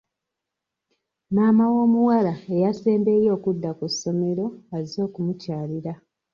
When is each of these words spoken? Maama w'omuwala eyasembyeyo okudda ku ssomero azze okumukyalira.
Maama 1.33 1.63
w'omuwala 1.73 2.33
eyasembyeyo 2.55 3.29
okudda 3.37 3.69
ku 3.79 3.85
ssomero 3.93 4.45
azze 4.77 4.99
okumukyalira. 5.07 5.93